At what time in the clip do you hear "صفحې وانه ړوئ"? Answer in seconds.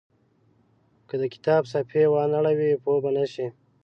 1.73-2.73